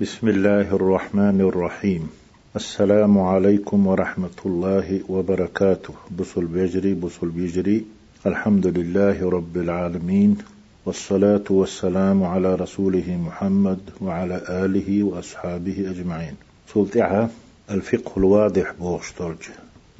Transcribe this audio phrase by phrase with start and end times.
[0.00, 2.10] بسم الله الرحمن الرحيم
[2.56, 7.84] السلام عليكم ورحمة الله وبركاته بصل بيجري بصل بيجري
[8.26, 10.38] الحمد لله رب العالمين
[10.86, 16.34] والصلاة والسلام على رسوله محمد وعلى آله وأصحابه أجمعين
[16.74, 17.30] سلطعها
[17.70, 19.42] الفقه الواضح بوغشترج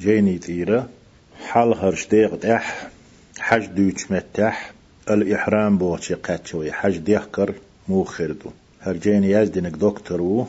[0.00, 0.88] جيني تيرا
[1.48, 2.88] حال هرش ديغ أح
[3.38, 4.72] حج دوش متح
[5.10, 7.54] الإحرام بوغشي قاتشوي حج ديخكر
[7.88, 8.50] مو خردو
[8.80, 10.46] هرجين يازدنك دكتور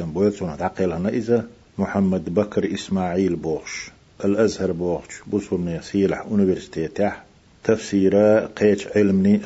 [0.00, 1.48] بويتون تعقل هنا إذا
[1.78, 3.90] محمد بكر إسماعيل بوغش
[4.24, 7.22] الأزهر بوغش بوصلنا سيلح أونيفرسيتيتاح
[7.64, 9.40] تفسيرا قيتش علمني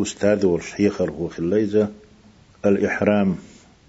[0.00, 1.88] أستاذ والشيخر هو خليزة
[2.66, 3.36] الإحرام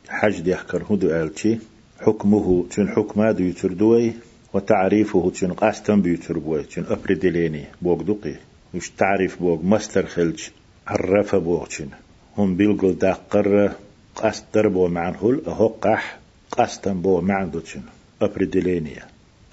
[0.10, 1.60] حج ديحكر هدو آلتي
[2.00, 4.14] حكمه تن حكما دو يتردوي
[4.54, 8.36] وتعريفه تن قاستن بيتربوي تن أبردليني بوغ دقي
[8.74, 10.44] وش تعريف بوغ مستر خلج
[10.88, 11.90] عرفة بوغ تن
[12.38, 13.72] هم بيلقل داقر
[14.16, 16.20] قاستر بو معن هل أهو قح
[16.52, 17.82] قاستن بو معن دوتشن.
[18.22, 19.04] أبردلينيا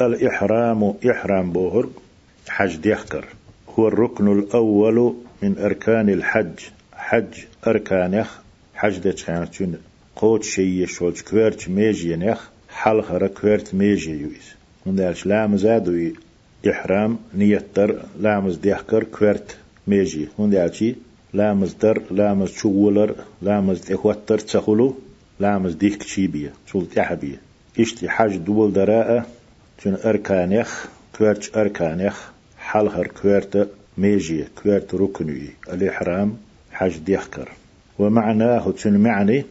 [0.00, 1.88] الإحرام إحرام بوهر
[2.48, 3.24] حج ديحكر
[3.68, 6.58] هو الركن الأول من أركان الحج.
[6.92, 8.26] حج أركانه
[8.74, 9.78] حج دتشانتون
[10.16, 14.54] قوت شيء شولج كويرت ميجي نخ حل خرا كويرت ميجي يويس.
[14.86, 16.10] من دالش لام زادو
[16.70, 20.28] إحرام نيتر لامز ديحكر كويرت ميجي.
[20.38, 20.94] من دالشي
[21.34, 24.94] لامز در لامز شولر لامز تخوتر تخلو
[25.40, 27.40] لامز ديك تشيبية شول تحبية
[27.80, 29.26] اشتي حج دول دراءة
[29.82, 30.86] تون أركانيخ
[31.18, 33.68] كويرتش أركانيخ حلهر كويرت
[33.98, 36.36] ميجي كويرت ركني الإحرام
[36.72, 37.48] حج ديخكر
[37.98, 39.44] ومعناه تون معني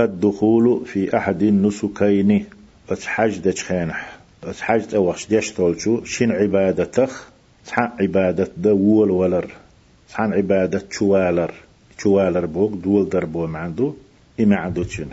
[0.00, 2.44] الدخول في أحد النسكين
[2.90, 7.28] أتحج دجخانح أتحج أوخش ديش تولشو شن عبادتخ
[7.66, 9.61] تحن عبادة دول ولر
[10.12, 11.52] تحن عبادة شوالر
[11.98, 13.94] شوالر بوك دول دربو معندو
[14.40, 15.10] إما عندو تشن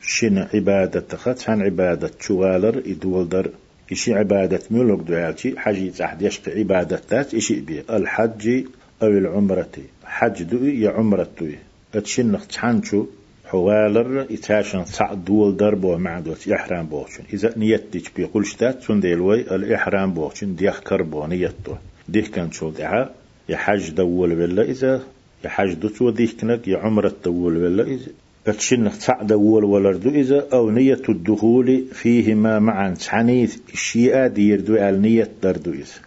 [0.00, 3.50] شن عبادة تخ تحن عبادة شوالر إدول در
[3.92, 7.80] إشي عبادة ملوك دعاتي حجي تحت يشق عبادة تات إشي بي.
[7.90, 8.64] الحج
[9.02, 9.76] أو العمرة.
[10.04, 11.58] حج دوي يا عمرة دوي.
[11.94, 13.06] اتشنخ تحنشو
[13.44, 19.40] حوالر إتاشن صع دول دربو مع دوت إحرام بوشن إذا نيت ديش بيقول شتات سنديلوي
[19.40, 21.74] الإحرام بوشن ديخ كربو نيتو
[22.08, 23.21] ديخ كان شو دعا
[23.52, 25.02] يحج دول ولا إذا
[25.44, 28.10] يحج دوت وديخ كنك يا عمرة دول ولا إذا.
[28.46, 32.94] اتشنخ صع دول ولردو إذا أو نية الدخول فيهما معا.
[32.94, 35.98] تعنيث الشيئة ديردو على نية دردو إذا.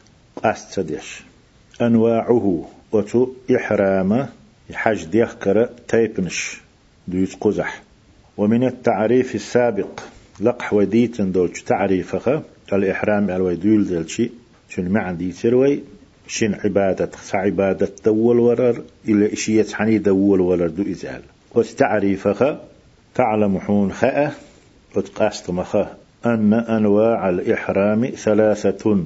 [0.44, 1.24] قاست سديش
[1.82, 2.70] أنواعه.
[2.92, 4.28] وتو إحرام.
[4.70, 6.62] يحج ديخكر تيبنش
[7.08, 7.82] دويت قزح.
[8.38, 10.00] ومن التعريف السابق.
[10.42, 12.44] لقح وديت دوش تعريفها.
[12.74, 14.30] الإحرام على ويدول ذلشي
[14.70, 15.84] شن معن دي تروي؟
[16.28, 21.22] شن عبادة عبادة دول ورر إلا إشية حني دول ورر دو إزال.
[21.56, 22.62] وتعريفها
[23.16, 24.36] تعلم حون خاء
[24.96, 29.04] وتقاست مخا أن أنواع الإحرام ثلاثة.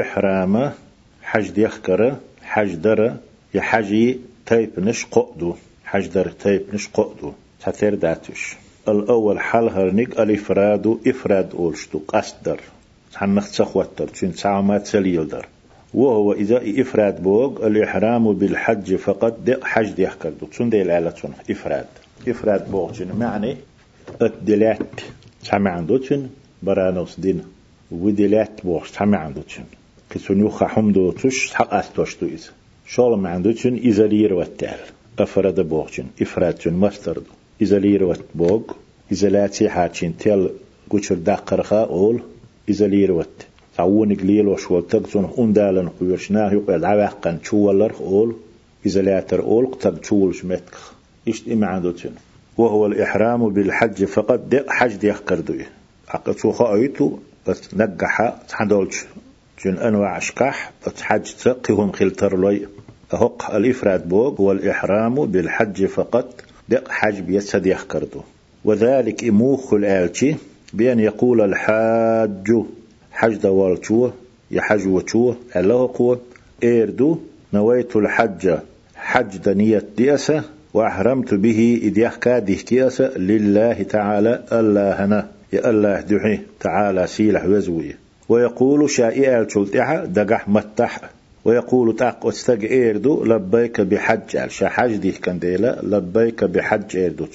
[0.00, 0.72] إحرام
[1.22, 3.16] حج يخكر حج در
[3.54, 5.54] يحجي تيب نش ققدو
[5.84, 8.56] حجدر تيب نش ققدو تثير داتوش
[8.88, 12.60] الأول حال هرنيك الإفراد إفراد أولشتو قصدر
[13.14, 15.46] حنخ تخوتر تشين تعامات سليلدر
[15.94, 21.14] وهو إذا إفراد بوغ الإحرام بالحج فقط حج دي يحكردو تشون دي العالة
[21.50, 21.86] إفراد.
[22.28, 23.56] إفراد بوغ معني
[24.22, 25.00] الدلات
[25.42, 26.30] سامع عندو تشين
[26.62, 27.42] برانوس دين.
[27.92, 28.84] ودلات بوغ.
[28.86, 29.64] سامع عندو تشين
[30.14, 32.50] قسون يوخا حمدو تش حق أستوشتو إذا
[32.86, 34.78] شغل ما عنده تشن إزالير وتال
[35.18, 37.22] أفراد بوغشن إفراد تشن مسترد.
[37.62, 38.62] إزالير وت بوغ
[39.12, 40.48] إزالاتي حاتشن تيل
[40.90, 42.22] قوشر داقرخا أول.
[42.70, 43.46] إزالير وت
[43.76, 48.36] تعون قليل وشوال تقصن أندالن قويرشناه يقال عواقا تشوالر أول
[48.86, 50.74] إزالاتر أول قتب تشول شمتك
[51.28, 52.10] إشت إما عنده تشن
[52.58, 55.66] وهو الإحرام بالحج فقط دق حج ديخ كردوي
[56.08, 59.04] عقد شو خايتو بس نجح تحدولش
[59.64, 62.66] جن أنواع أشكاح تحج تقهم خلتر لوي
[63.14, 68.20] أهق الإفراد بوغ والإحرام بالحج فقط دق حج بيسد يخكردو
[68.64, 70.36] وذلك إموخ الآلتي
[70.72, 72.64] بأن يقول الحاج
[73.18, 74.10] حج دوالتو
[74.50, 76.20] يحج وتو الله قوة
[76.62, 77.18] إيردو
[77.52, 78.54] نويت الحج
[78.96, 80.42] حج دنية ديسة
[80.74, 87.94] وأحرمت به إذ يحكى ديكيسة لله تعالى الله هنا يا الله دحي تعالى سيلح وزوي.
[88.28, 91.00] ويقول شائع الشلطحة دقح متح.
[91.44, 97.26] ويقول تاق استق إيردو لبيك بحج شحج دي كنديلا لبيك بحج إيردو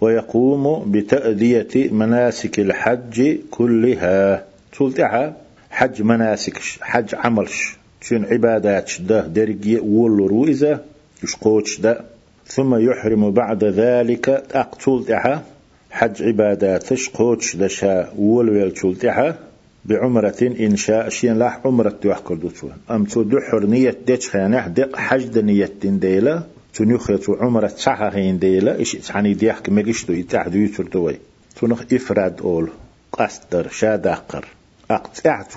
[0.00, 4.49] ويقوم بتأدية مناسك الحج كلها.
[4.80, 5.32] شلطحة
[5.70, 7.76] حج مناسك حج عملش.
[8.00, 10.80] شن عبادات ده درجي وول رويزة
[11.24, 12.00] يشقوش ده
[12.46, 15.42] ثم يحرم بعد ذلك أقتل تحا
[15.90, 19.38] حج عباداتش قوتش دشا ويل تشولتها
[19.84, 24.96] بعمرة إن شاء شين لاح عمرة توحكر دوتون أم تو دحر نية ديش خانح دق
[24.96, 26.42] حج نية ديلا
[26.74, 31.16] تنيخ تو عمرة صحة هين ديلا إيش تعني ديحك مجشتو يتاح ديوتر دوي
[31.60, 32.70] تنخ إفراد أول
[33.12, 34.44] قصدر شادقر
[34.90, 35.54] أقطعت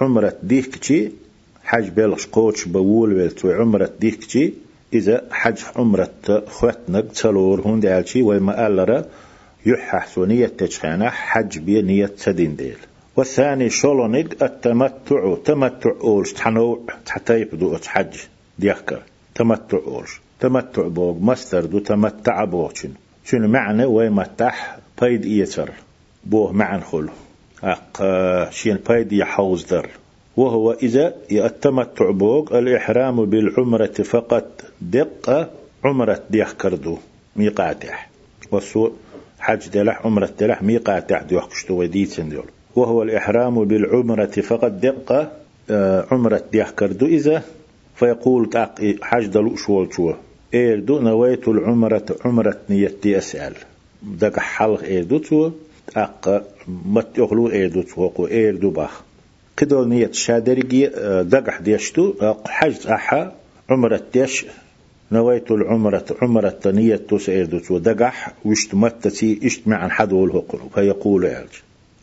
[0.00, 1.12] عمرة ديكتي
[1.64, 4.54] حج بلغش قوتش بول تو عمرة ديكتي
[4.92, 9.04] إذا حج عمرة خوتنك تلور هون دالشي وما ألرا
[9.66, 12.76] يحح سونية تشخانة حج بي نية تدين ديل.
[13.16, 18.16] والثاني شولونيك التمتع تمتع أولش تحنو حتى يبدو حج
[18.58, 19.02] ديكر
[19.34, 22.90] تمتع أولش تمتع بوغ مستر دو تمتع بوغشن
[23.24, 23.48] شنو.
[23.48, 25.70] معنى؟ ويمتح بيد إيتر.
[26.24, 27.08] بوه معن خلو.
[27.64, 28.02] أق
[28.50, 29.86] شين بيد يحوز در.
[30.36, 35.50] وهو إذا التمتع بوغ الإحرام بالعمرة فقط دقة
[35.84, 36.98] عمرة ديخ كردو
[37.36, 38.10] ميقاتح.
[38.52, 38.92] والسوء
[39.38, 42.44] حج دلح عمرة دلح ميقاتح ديوح كشتو وديتن دول
[42.76, 45.32] وهو الإحرام بالعمرة فقط دقة
[45.70, 47.06] آه، عمرة ديح كردو.
[47.06, 47.42] إذا
[47.94, 50.14] فيقول تاق حج دلو شوال شو
[50.54, 53.54] إيردو نويت العمرة عمرة نيتي أسأل.
[54.02, 55.52] دق حلق إيردو
[55.96, 59.02] تو تاق مت يغلو إيردو تو إيردو باخ.
[59.58, 63.32] قدو نيت شادرقي آه، دقح ديشتو حج أحا
[63.70, 64.46] عمرة ديش
[65.12, 71.54] نويت العمرة عمرة نية توس إيردو دقح وشت متتي اشت معن حدو الهقر فيقول يالج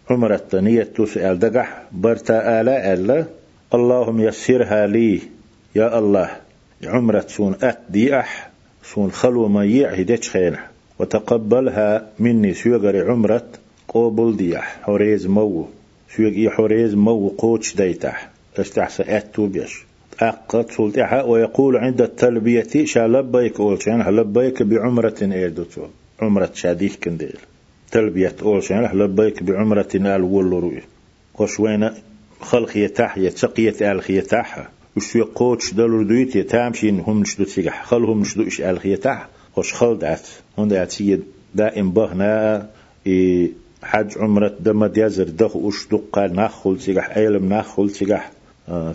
[0.10, 3.26] عمرة نية توس إل دقح برتا آلا ألا
[3.74, 5.22] اللهم يسرها لي
[5.76, 6.30] يا الله.
[6.84, 8.50] عمرة سون أت دي أح
[8.84, 10.60] سون خلو ما يعهدش خينه
[11.00, 13.44] وتقبلها مني سيغري عمرة
[13.94, 15.66] قوبل ديح حريز مو.
[16.16, 18.30] سيغي حريز مو قوتش ديتح.
[18.56, 19.84] تستحسى أتو بيش.
[20.20, 25.82] أقت سلطحة ويقول عند التلبية شا لبيك أولشان لبيك بعمرة إيدوتو
[26.22, 27.38] عمرة شاديك كنديل.
[27.92, 30.82] تلبية أولشان لبيك بعمرة آل ولروي
[31.38, 31.90] قش وين
[32.42, 38.48] خلق يتاح يتسقية آل خيتاح وش يقوتش دلو دويت يتامشين هم نشدو تسيح خلهم نشدو
[38.48, 40.28] إش آل خيتاح قش خل دعت
[40.60, 40.96] هون دعت
[41.56, 42.70] دائم بهنا
[43.08, 43.52] إيه
[43.84, 48.32] حج عمرة دم ديازر دخ وش دقا ناخل سيح أيلم ناخل سيح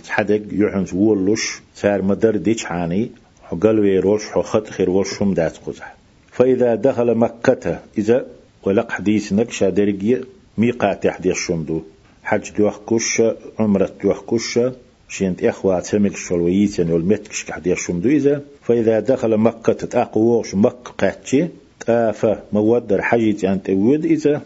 [0.04, 3.10] تحدق يحنز وولش سار مدر ديش حاني.
[3.42, 5.96] حقل ويروش حخط خير وشهم دات قزح.
[6.32, 8.26] فإذا دخل مكة إذا
[8.62, 10.20] ولق حديث نكشا درجي
[10.58, 11.82] ميقات يحدي الشمدو
[12.22, 13.22] حج دوخ كش
[13.58, 14.60] عمرة دوخ كش
[15.08, 21.46] شينت إخوة سمك شلويتين والمتكش كحدي الشمدو إذا فإذا دخل مكة تأقوش مكة قاتشي.
[21.86, 24.42] تافا مودر حجيت أن تود إذا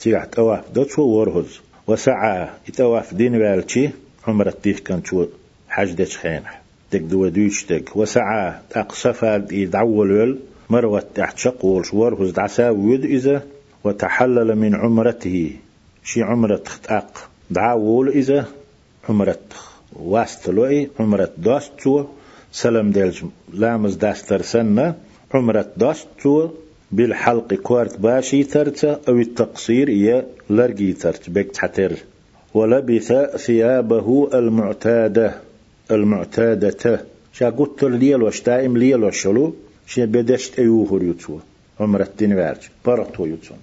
[0.00, 3.90] تيح تواف دوتشو ورهز وسعى يتواف دين والشي
[4.26, 5.26] عمرة تيه كان شو
[5.68, 6.62] حج دش خينح.
[6.92, 10.38] دك دو دوش دك وسعى أقصفا يدعول ول.
[10.70, 13.42] مروة تحت شقول شوار هز دعسا ويد إذا.
[13.84, 15.50] وتحلل من عمرته.
[16.04, 18.44] شي عمرة أق دعاول إذا.
[19.08, 19.38] عمرة
[19.92, 22.04] واستلوئي عمرة داستو
[22.52, 24.94] سلام دلج لامز داستر سنة.
[25.34, 26.48] عمرة داستو
[26.92, 31.92] بالحلق كوارت باشي ترتا أو التقصير إيا لرقي ترت بك تحتر
[32.54, 35.34] ولبث ثيابه المعتادة.
[35.90, 37.04] المعتادة.
[37.32, 39.54] شا قلت ليل وشتائم ليل وشلو؟
[39.86, 41.38] شا بدشت أيوه يتسو
[41.80, 42.68] عمر الدين وارج.
[42.86, 43.58] برطو يتسون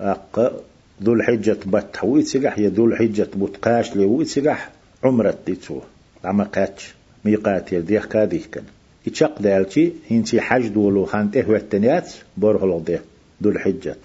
[0.00, 0.62] أق
[1.02, 2.04] ذو الحجة بطح.
[2.04, 4.04] ويتسقح يا ذو الحجة بطقاش لي.
[4.04, 4.70] ويتسقح
[5.04, 5.80] عمر الديتسو
[6.24, 8.64] عما قاتش ميقات يديخ كاديخ كان.
[9.06, 13.00] يتشق دالتي هنتي حج دولو خانت إهوة التنيات بره ده
[13.42, 13.96] ذو الحجة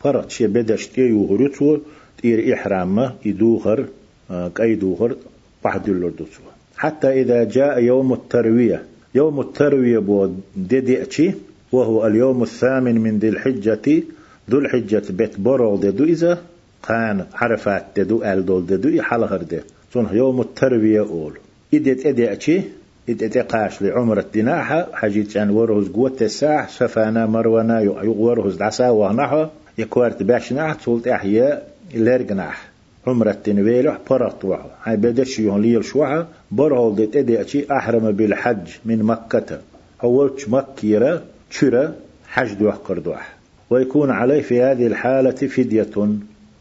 [0.00, 1.78] فرط شي بدشت أيوه يتسو
[2.22, 3.86] تير إحرام يدوخر
[4.30, 5.16] آه، كأي دوخر
[5.64, 6.42] بعد اللردوسو
[6.76, 8.82] حتى إذا جاء يوم التروية
[9.14, 11.34] يوم التروية بو ديديأتي
[11.72, 14.02] وهو اليوم الثامن من ذي الحجة
[14.50, 16.42] ذو الحجة بيت برو دو إذا
[16.82, 19.60] قان عرفات دو آل دول دو حلغر دي.
[19.94, 21.38] صنح يوم التروية أول.
[21.74, 22.62] إدت إديأتي
[23.08, 29.46] إدت قاش لعمر الدناحة حجيت عن ورهز قوة الساح سفانا مروانا يغورهز دعسا ونحو
[29.78, 32.68] يكوارت باش نحت سلط أحياء لرجناح
[33.06, 38.68] عمرة تنويلح برط وعو هاي بدش يون ليل شوعة برهول ديت إدي اتي أحرم بالحج
[38.84, 39.60] من مكة.
[40.04, 41.94] أولش مكيرة شرة
[42.28, 43.36] حج دوح كردوح.
[43.70, 46.08] ويكون عليه في هذه الحالة فدية.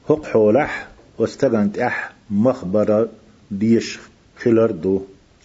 [0.09, 0.87] هق حولح
[1.17, 3.07] واستغنت أح مخبر
[3.51, 3.99] ديش
[4.37, 5.01] خلردو.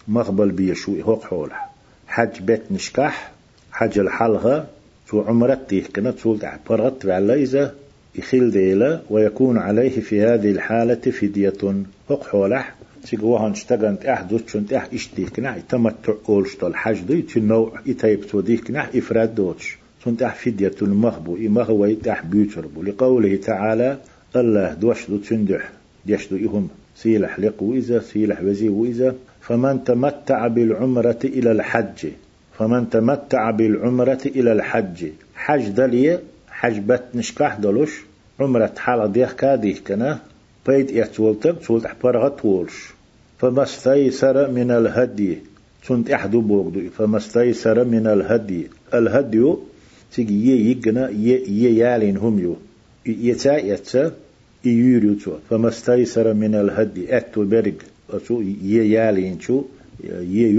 [0.07, 1.69] مخبل بيشوي هق حولح
[2.07, 3.31] حج بيت نشكح
[3.71, 4.67] حج الحلقة
[5.07, 7.75] تو عمرتي كنا تسولت برغت على إذا
[8.15, 11.83] يخيل ديلا ويكون عليه في هذه الحالة فدية.
[12.09, 12.75] حولح.
[13.03, 18.89] تيجوها اشتغنت اح دوتشنت اح اشتيك نح تمتع قولش الحج دي تنوع يتيب توديك نح
[18.95, 19.77] إفراد دوتش.
[20.05, 23.97] سنتح فدية المخبو إما هو يتح بيوتربو لقوله تعالى
[24.35, 25.69] الله دوش دو تندح
[26.05, 29.15] ديش دو إهم سيلح لق وإذا سيلح وزي وإذا
[29.47, 32.07] فمن تمتع بالعمرة إلى الحج
[32.57, 35.05] فمن تمتع بالعمرة إلى الحج.
[35.35, 38.01] حج دلية حج بت نشكح دلوش
[38.39, 40.19] عمرة حالة ديخ كاديخ كنا
[40.67, 42.93] بيد إحتولتك تولت أحبرغة تولش.
[43.39, 45.37] فما استيسر من الهدي
[45.87, 46.89] تنت أحدو بوغدو.
[46.97, 49.53] فما استيسر من الهدي الهدي
[50.13, 52.55] تيجي يجنا يالين هم يو
[53.05, 54.11] يتا يتا
[54.65, 59.63] يوريو تو فما استيسر من الهدي أتو برق أتو يالين شو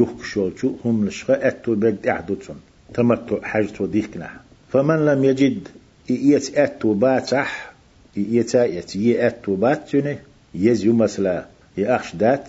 [0.00, 2.56] يخشول شو هم لشغا أتو برق أحدو تون
[2.94, 4.30] تمتع حاجة ديكنا
[4.73, 5.68] فمن لم يجد
[6.11, 7.73] إيت أتو باتح
[8.16, 10.18] يتا يت يأتو باتونه
[10.54, 11.44] يزيو مثلا
[11.78, 12.49] يأخش دات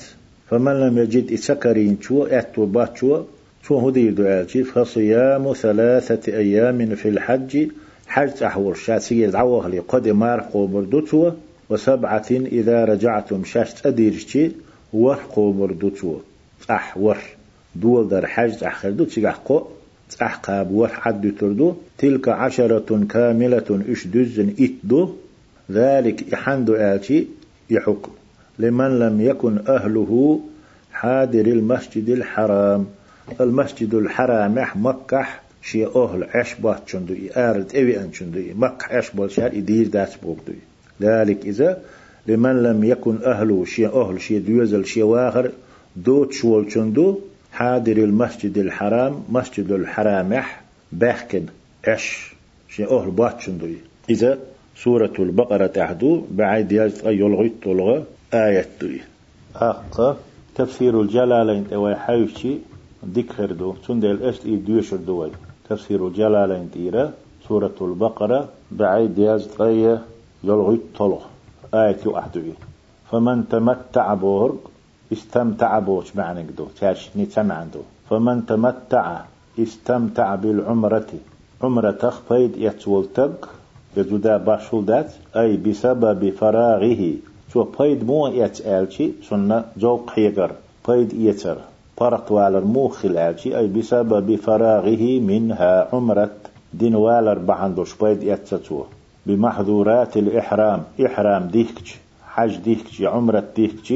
[0.50, 3.24] فمن لم يجد إتسكرين شو أتو بات شو
[3.68, 7.68] شو هدي دعالتي فصيام ثلاثة أيام في الحج
[8.08, 11.32] حج أحور شاتي دعوه لي قد مار قوبردوتو
[11.70, 14.52] وسبعة إذا رجعتم شاشت أديرشتي
[14.94, 16.20] ور قوبردوتو
[16.70, 17.18] أح ور
[17.76, 19.62] دول در حج أحخردو تيجح قو
[20.22, 25.16] أحقاب ور حد تردو تلك عشرة كاملة إش دزن إتدو
[25.72, 27.28] ذلك يحندو آتي
[27.70, 28.12] يحكم
[28.60, 30.40] لمن لم يكن أهله
[30.92, 32.86] حاضر المسجد الحرام.
[33.42, 35.28] المسجد الحرام مكة
[35.62, 40.54] شي أهل عشبات شندو آرد إوي أن شندو مكة عشبات شهر إدير دات بوغدو
[41.02, 41.82] ذلك إذا
[42.28, 45.52] لمن لم يكن أهله شي أهل شي دوزل شي واخر
[45.96, 47.20] دوت شوال شندو
[47.52, 50.44] حاضر المسجد الحرام مسجد الحرام
[50.92, 51.44] بحكن
[51.88, 52.36] عش
[52.70, 53.68] شي أهل بات شندو
[54.10, 54.40] إذا
[54.76, 58.04] سورة البقرة تحدو بعد يجد يلغي طلغة
[58.34, 58.68] آية
[59.56, 60.18] أقا
[60.56, 62.58] تفسير الجلالين توي حيوشي
[63.16, 63.74] ذكر دو.
[63.88, 65.32] تندل أست إي دوشر دوي
[65.70, 67.14] تفسير الجلالين تيرا
[67.48, 68.50] سورة البقرة
[69.18, 70.02] يزد آية
[70.44, 71.35] يلغي طلغ
[71.74, 72.54] آية أحدوي
[73.12, 74.58] فمن تمتع بورق
[75.14, 77.80] استمتع بوش معنى دو تاش نتمع عنده.
[78.10, 79.22] فمن تمتع
[79.60, 81.08] استمتع بالعمرة.
[81.62, 83.50] عمرة تخفيد يتولتق
[83.98, 85.12] يزودا باشول دات.
[85.36, 87.14] أي بسبب فراغه.
[87.54, 90.52] شو بيد مو يتألشي سنة جوق حيقر
[90.88, 91.58] بيد يتر.
[91.98, 96.32] فرق والر مو خلالشي أي بسبب فراغه منها عمرة.
[96.74, 98.84] دين والر بعندوش بيد يتسو
[99.26, 100.84] بمحظورات الإحرام.
[101.06, 101.96] إحرام ديكش
[102.28, 103.94] حج ديكش عمرة ديكش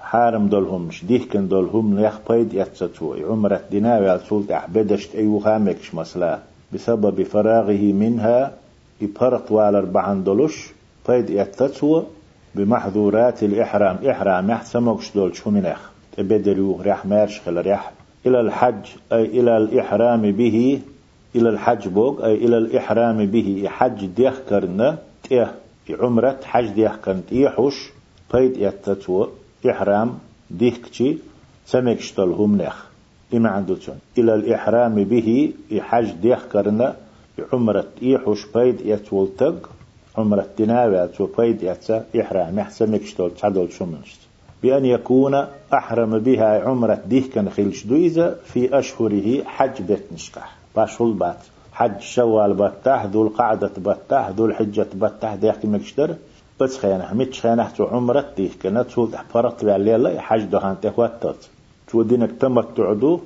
[0.00, 6.38] حارم دولهم مش ديكن دولهم يخ بيد يتسو عمرة ديناوي سولت أحبدشت أيوها مكش مسلا.
[6.72, 8.52] بسبب فراغه منها
[9.00, 10.70] يبرط والر بعندلوش
[11.08, 12.02] بيد يتسو
[12.54, 13.96] بمحظورات الإحرام.
[14.10, 15.80] إحرام يحسموكش دول شو منخ
[16.16, 17.92] تبدلو ريح مارش خل ريح.
[18.26, 20.80] إلى الحج أي إلى الإحرام به
[21.36, 24.98] إلى الحج بوك أي إلى الإحرام به حج ديخ كرنا
[25.28, 25.54] تيه
[25.90, 27.90] عمرة حج ديخ كرنا يحوش
[28.34, 29.26] بيد يتتو
[29.70, 30.18] إحرام
[30.50, 31.16] ديخ كشي
[31.66, 32.84] سمكش هم نخ
[33.34, 36.96] إما عندوشون إلى الإحرام به حج ديخ كرنا
[37.52, 39.70] عمرة إيحوش بيد يتولتق
[40.18, 44.20] عمرة تناوي تو بيد يتسا إحرام يحسن مكشتول تعدول شمنشت
[44.62, 51.12] بأن يكون أحرم بها عمرة ديه كان خلش دويزة في أشهره حج بيت نشكح باشول
[51.12, 51.40] بات
[51.72, 56.14] حج شوال بتاه ذو القعدة بتاه ذو الحجة بتاه ديك مكشتر
[56.60, 61.40] بس خيانة متش خيانة تو عمرة ديه كانت سول فرط بالليلة حج دهان تهوتت
[61.88, 63.20] تو دينك تمتع دو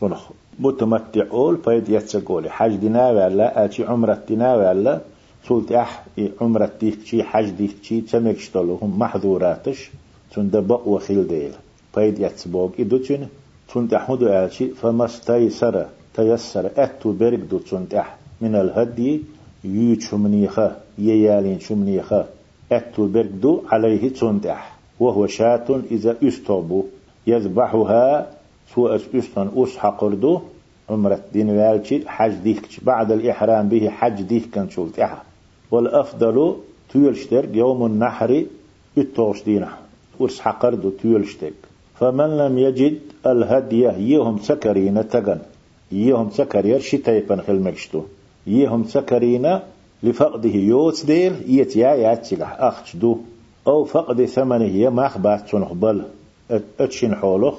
[0.00, 0.22] تنخ
[0.58, 5.00] متمتع أول فيد يتسقولي حج دينا ولا أتي عمرة دينا ولا.
[5.48, 6.04] سولت أح
[6.40, 9.90] عمرة ديك شي حج ديك شي تمك شتلهم محظوراتش.
[10.34, 11.52] تندبق وخيل ديل.
[11.94, 13.28] فيد يتسبوك إدو تون
[13.74, 15.86] تند أحمد ألشي فما استيسر
[16.18, 17.58] تيسر أتو برق دو
[18.02, 18.08] أح.
[18.40, 19.12] من الهدي
[19.64, 22.20] يوت شمنيخة ييالين شمنيخة.
[22.72, 24.04] أتو برق دو عليه
[24.56, 24.64] أح.
[25.00, 26.80] وهو شات إذا أستوبو.
[27.26, 28.06] يذبحها
[28.74, 30.40] سوء أسطن أس حقردو
[30.90, 34.98] عمرة دين والشي حج ديك بعد الإحرام به حج ديك كان شولت
[35.70, 36.56] والأفضل
[36.92, 38.44] تيلشتر يوم النحر
[38.96, 39.68] يتوش دينا
[40.18, 41.52] ورس حقردو تيلشتر
[41.98, 45.40] فمن لم يجد الهدية يهم سكرين تغن.
[45.92, 48.02] يهم سكرير شتايبن خلمكشتو
[48.46, 49.58] يهم سكرين
[50.02, 53.18] لفقده يوت ديل يتيا ياتيغح أخشدو
[53.66, 56.04] أو فقد ثمنه يماخ بات بل
[56.80, 57.54] أتشن حولخ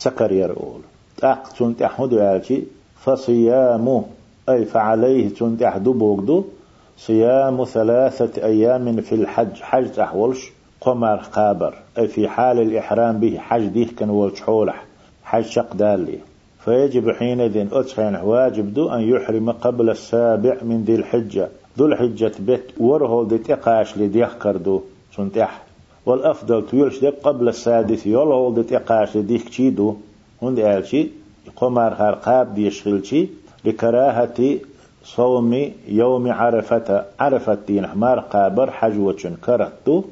[0.00, 0.80] تكر يرؤول
[1.16, 2.62] تاق تنت أحمد يالشي
[3.00, 4.02] فصيام
[4.48, 6.44] أي فعليه تنت أحدو بوغدو
[6.98, 13.66] صيام ثلاثة أيام في الحج حج تحولش قمر قابر أي في حال الإحرام به حج
[13.66, 14.42] ديه كان ولش
[15.24, 16.18] حج شق دالي
[16.64, 21.48] فيجب حينئذ أتخين واجب دو أن يحرم قبل السابع من ذي الحجة.
[21.78, 24.80] ذو الحجة بيت ورهو دي تقاش لديخ كردو.
[25.16, 25.62] سنتح
[26.06, 29.94] والأفضل تيولش دي قبل السادس يولهو دي تقاش لديخ تشيدو
[30.42, 31.08] هند آلشي
[31.56, 33.28] قمر هرقاب ديشغلشي
[33.64, 34.58] لكراهة
[35.04, 37.04] صوم يوم عرفة.
[37.20, 40.02] عرفة دين حمار قابر حجوة كرهتو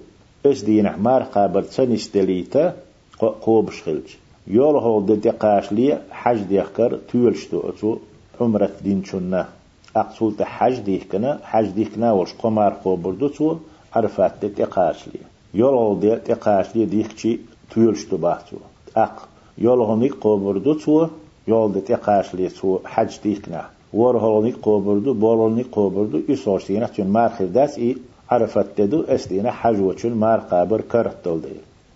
[0.46, 2.74] اس دين حمار قابر تسنس دليتا.
[3.20, 7.98] قوب شغلش يول هو دقاش لي حج ديخكر تيولشتو أتو
[8.40, 9.48] عمرة دين شنا
[9.96, 13.56] أقصول حج ديكنا حج ديكنا ورش قمار قوبردو تو
[13.94, 15.20] عرفات دقاش لي.
[15.54, 15.94] يول هو
[16.28, 17.38] دقاش لي ديكشي
[17.74, 18.56] تيولشتو باهتو
[18.96, 19.28] أق
[19.58, 21.06] يول هو نيك قوبردو تو
[21.48, 27.96] يول دقاش لي تو حج ديكنا ورهولني قوبردو بولوني قوبردو يسوشتينا تون مارخ داس إي
[28.30, 31.40] عرفت تدو استينا حجوة تون مار قابر كرت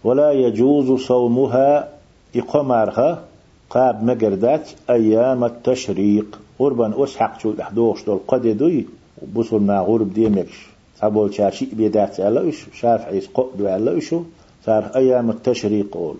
[0.04, 1.93] ولا يجوز صومها
[2.36, 3.24] إقمارها
[3.70, 6.40] قاب مقردات أيام التشريق.
[6.58, 8.86] قربان أسحق شو الأحدوش دول قد دوي
[9.34, 10.66] بصل ما غرب ديمكش
[11.00, 14.22] سابول شاشي بيدات على إيش شاف عيس قد على إيشو
[14.64, 16.16] صار أيام التشريق قول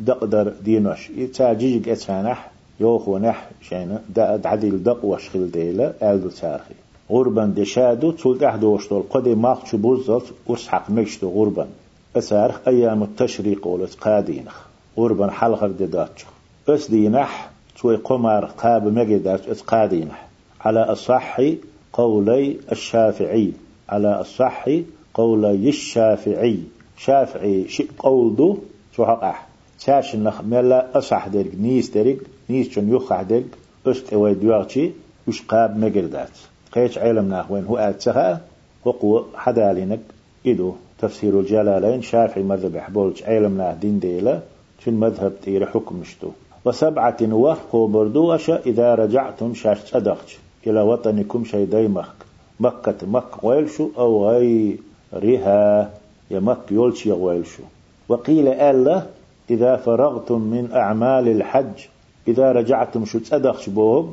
[0.00, 1.10] دقدر دينوش.
[1.10, 6.74] يتاجيج إتسانح يوخو نح شينا دا عديل دق وشخل ديلا ألدو تارخي
[7.10, 11.68] غربان دشادو تولد أحدوش دول قد ماخ شو بوزلت أسحق مكشتو غربان
[12.16, 16.24] أسارخ أيام التشريق ولت قادينخ غربان حلقر داتش
[16.68, 17.50] أس دينح
[17.82, 20.26] توي قمار قاب مجدات أس قادينح
[20.60, 21.40] على الصح
[21.92, 23.52] قولي الشافعي.
[23.88, 24.68] على الصح
[25.14, 26.58] قولي الشافعي.
[26.98, 28.58] شافعي شيء قول دو
[28.96, 29.46] شو حقح
[29.84, 32.16] تاش نخ ملا أصح درج نيس درج
[32.50, 33.44] نيس شن يخح درج
[33.86, 34.92] أست أوي دوارتي
[35.28, 36.30] وش قاب مجردات
[36.72, 38.40] قيش علم ناخ وين هو أتسها
[38.84, 40.00] وقو حدا لينك
[40.46, 44.40] إدو تفسير الجلالين شافعي مذهب حبولج علم ناخ دين ديلا.
[44.84, 46.30] شن مذهب تير حكم مشتو
[46.64, 52.08] وسبعة وفقوا بردوشة إذا رجعتم شاش صدقش إلى وطنكم شي ديمخ
[52.60, 55.90] مكة مك ويلشو أو غيرها
[56.30, 57.62] يا مك يولش يغويلشو
[58.08, 59.02] وقيل ألا
[59.50, 61.86] إذا فرغتم من أعمال الحج
[62.28, 64.06] إذا رجعتم شو تصدق بوغ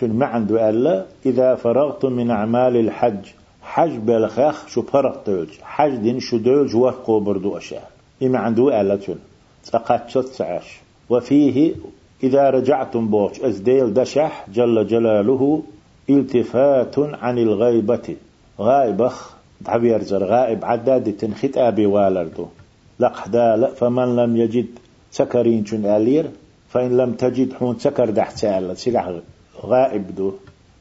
[0.00, 3.26] شو ما عنده ألا؟ إذا فرغتم من أعمال الحج
[3.62, 7.90] حج بالخخ شو فرق دولج حج دين شو دولج وفقوا بردو أشياء.
[8.22, 9.14] إما عنده ألا شو
[9.72, 11.74] تقات تعاش وفيه
[12.22, 15.62] إذا رجعتم بوش أزديل دشح جل جلاله
[16.10, 18.16] التفات عن الغيبة.
[18.60, 22.46] غائبخ تعبير زر غائب عداد تنخت أبي والردو
[23.00, 24.66] لقحدا فمن لم يجد
[25.10, 26.30] سكرين شن ألير
[26.68, 28.76] فإن لم تجد حون سكر دحت سأل.
[28.76, 29.12] سلح
[29.62, 30.32] غائب دو.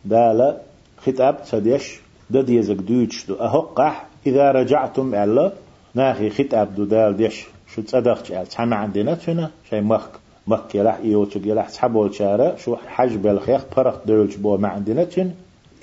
[0.06, 0.58] دالا
[0.98, 3.36] خطاب سديش دد يزك دويتش دو.
[3.36, 5.52] أهقح إذا رجعتم ألا
[5.96, 7.46] ناخي خطاب دو دال ديش.
[7.76, 10.08] شو تصدق شال سمع عندنا شنا شيء مخ
[10.48, 15.32] مك يلح يوتك يلح تحبول شارع شو حج بالخيخ؟ فرق دولش بو ما عندنا شن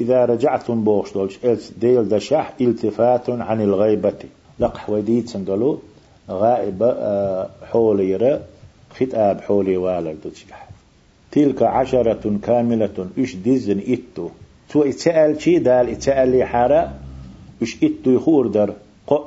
[0.00, 4.18] إذا رجعتم بوش دولش إلس ديل دشاح التفات عن الغيبة.
[4.58, 5.78] لقح وديت سندلو.
[6.30, 8.40] غائب آه، حوليرة.
[9.00, 10.32] خطاب حولي والد
[11.32, 14.28] تلك عشرة كاملة إش ديزن إتو.
[14.70, 16.92] تو إتسأل شي؟ دال إتسأل لي حارة.
[17.62, 18.72] إش إتو يخور در.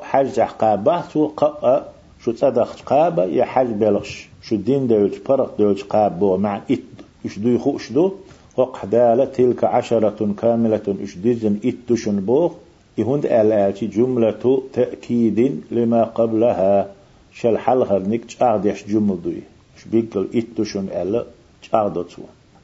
[0.01, 1.92] حج قابة تو قا
[2.25, 4.29] شو تصدق قابة يا حج بلغش.
[4.41, 6.79] شو دين دولش فرق دولش قابة مع إت.
[7.25, 8.11] إش دو يخوش دو؟
[8.57, 12.51] وق دالة تلك عشرة كاملة إش ديزن إتو شنبوغ
[12.97, 16.91] يهند آلاتي جملة تأكيد لما قبلها.
[17.33, 19.41] شل حلغر نك تشاغدش جمل دوي.
[19.83, 21.25] شبيكل إتشن ألا
[21.61, 22.21] تشاغدتو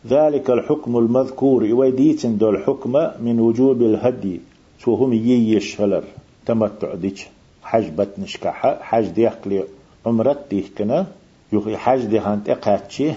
[0.07, 1.63] ذلك الحكم المذكور.
[1.63, 2.93] ويديتن دول حكم
[3.25, 4.39] من وجوب الهدي.
[4.79, 6.03] شو هم ييش هلر.
[6.45, 7.27] تمتع ديش
[7.69, 9.63] حج بتنشكح حج ديك لي
[10.05, 11.05] عمرت ديك كنا
[11.53, 13.11] يخي حج دي هانت إقاتشي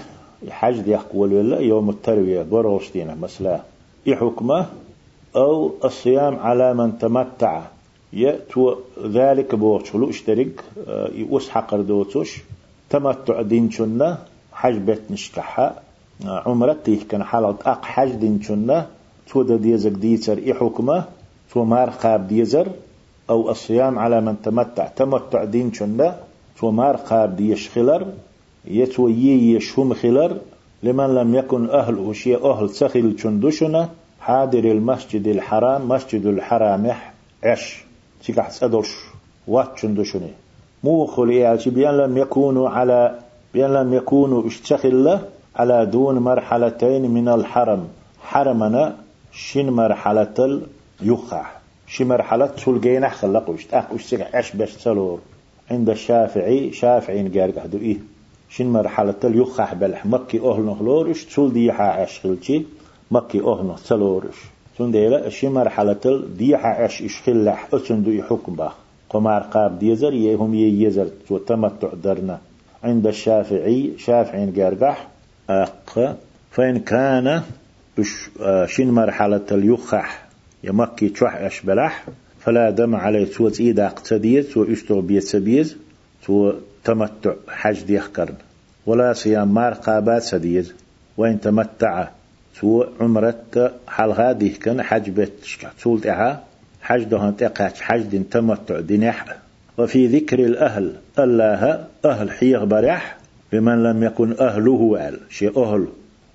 [0.50, 3.14] حج ديك ولا يوم التروية بروشتينا.
[3.14, 3.60] مثلا
[4.08, 4.66] حكمه
[5.36, 7.62] أو الصيام على من تمتع.
[8.12, 8.74] يأتو
[9.06, 10.64] ذلك بوش لو اشترك
[11.14, 12.40] يوس حقر دوتوش.
[12.90, 14.18] تمتع دين شنة
[14.52, 15.72] حج بيت نشكحة
[16.24, 18.86] عمرتي كان حالة أق حج دين شنة
[19.28, 21.04] تو دا ديزك ديتر إي حكمة
[21.52, 22.68] تو مار قاب ديزر.
[23.32, 24.86] أو الصيام على من تمتع.
[24.86, 26.16] تمتع دين شنة
[26.58, 28.06] تو مار قاب ديش خلر
[28.64, 30.36] يتو يي يشهم خلر
[30.82, 33.88] لمن لم يكن أهل شيء أهل سخل شندشنا
[34.20, 36.94] حاضر المسجد الحرام مسجد الحرام
[37.44, 37.84] عش.
[38.24, 38.92] تيكح سأدرش
[39.48, 40.32] واتشن دشني
[40.84, 43.18] مو خلي بيان لم يكونوا على
[43.54, 45.18] بيان لم يكونوا اشتخل
[45.56, 47.88] على دون مرحلتين من الحرم.
[48.22, 48.96] حرمنا
[49.32, 50.60] شن مرحلة
[51.02, 51.61] اليخع
[51.92, 53.74] شي مرحلة سلقين خلق وشت.
[53.74, 55.20] أخ وشتك عش بس سلور.
[55.70, 57.96] عند الشافعي شافعي قال قهدو إيه.
[58.50, 60.06] شن مرحلة اليخح بلح.
[60.06, 62.66] مكي أهل نخلورش تول ديحا عشخلتي
[63.10, 64.36] مكي أهل نخلورش
[64.78, 68.72] تون ديلا شي مرحلة ديحا إشخلح أتن دو حكم باخ
[69.10, 72.38] قمار قاب ديزر يهم ييزر وتمتع درنا.
[72.84, 75.08] عند الشافعي شافعي قرقح
[75.50, 76.16] أق
[76.50, 77.42] فإن كان
[78.40, 80.31] آه، شن مرحلة اليخح
[80.64, 82.04] يمكي تشوح أشبلح
[82.40, 85.76] فلا دم عليه سوى إيدا اقتديت سوى اشتغ بيت سبيز
[86.26, 88.34] سوى تمتع حج ديخكرن
[88.86, 90.74] ولا صيام مار قابات سديز
[91.16, 92.08] وإن تمتع؟
[92.60, 95.32] سوى عمرت حال هذه كان حج بيت
[95.78, 96.44] سولت إها
[96.82, 99.36] حج دهن تقاش حج دين تمتع دينح
[99.78, 103.16] وفي ذكر الأهل الله أهل حيغ بريح
[103.52, 105.86] بمن لم يكن أهله عل شي أهل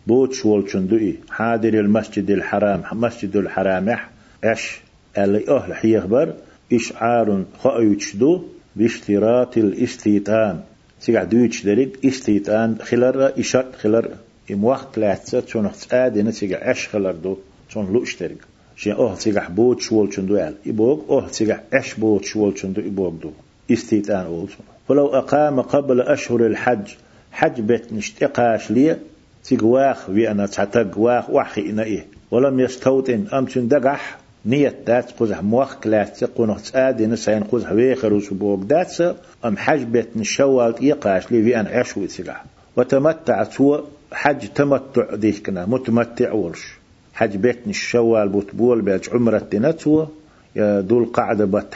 [0.07, 1.15] بوت شول شندوئي.
[1.29, 3.97] حاضر المسجد الحرام مسجد الحرام
[4.43, 4.81] اش
[5.17, 6.33] اللي أهل حيغبر
[6.73, 8.43] إشعار خأيوتشدو
[8.75, 10.61] باشتراط الاستيطان.
[10.99, 14.09] سيقع دويتش دريد استيطان خلر إشارت خلر
[14.51, 17.37] إم وقت لاتسا تشون آدنا سيقع أش خلر دو
[17.69, 18.37] تشون لو اشترك
[18.75, 23.13] شي أهل سيقع بوت شول شندو ال إبوك أهل سيقع أش بوت شول شندو إبوك
[23.23, 23.31] دو
[23.71, 26.87] استيطان أولسون ولو أقام قبل أشهر الحج
[27.31, 28.99] حج بيت نشتقاش ليه
[29.43, 35.75] تيقواخ ويأنا تعتق واخ وحي إنا إيه ولم يستوطن أمتن دقح نية دات قزح موخ
[35.75, 38.97] كلات قنوه تآدي نسين قزح ويخر وسبوك دات
[39.45, 42.45] أم حج بيت نشوال يقاش لي في أن عشو سلاح
[42.77, 46.77] وتمتع سوى حج تمتع ديكنا متمتع ورش.
[47.13, 50.11] حج بيت نشوال بوتبول بيت عمرة دينتوه
[50.55, 51.73] يا دول قاعدة بات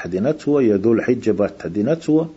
[0.48, 2.30] يا دول حجة بات دينتوه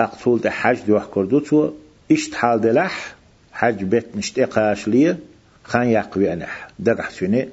[0.00, 1.74] أقصول حج دي وحكردوتوه
[2.12, 3.14] إشت حال دلح
[3.52, 5.18] حج بيت نشتقاش ليه
[5.64, 6.68] خان يقوي أنح.
[6.78, 7.46] دقح سنة